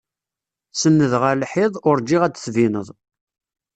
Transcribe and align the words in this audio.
Senndeɣ 0.73 1.23
ar 1.29 1.35
lḥiḍ, 1.41 1.73
urǧiɣ 1.89 2.21
ad 2.23 2.31
d-tbineḍ. 2.33 2.87